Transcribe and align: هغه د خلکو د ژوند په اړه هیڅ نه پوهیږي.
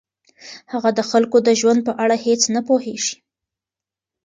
هغه 0.71 0.89
د 0.97 0.99
خلکو 1.09 1.37
د 1.47 1.49
ژوند 1.59 1.79
په 1.87 1.93
اړه 2.03 2.15
هیڅ 2.25 2.41
نه 2.55 2.61
پوهیږي. 2.67 3.15